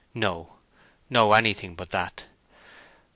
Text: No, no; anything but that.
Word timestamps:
No, 0.15 0.55
no; 1.11 1.33
anything 1.33 1.75
but 1.75 1.91
that. 1.91 2.25